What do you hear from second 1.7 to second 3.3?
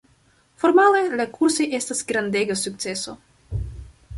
estas grandega sukceso.